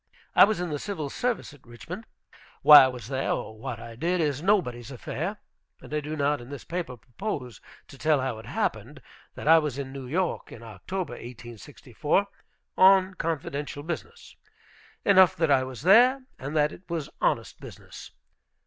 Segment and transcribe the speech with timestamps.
[0.35, 2.07] I was in the Civil Service at Richmond.
[2.63, 5.37] Why I was there, or what I did, is nobody's affair.
[5.79, 9.03] And I do not in this paper propose to tell how it happened
[9.35, 12.25] that I was in New York in October, 1864,
[12.75, 14.35] on confidential business.
[15.05, 18.09] Enough that I was there, and that it was honest business.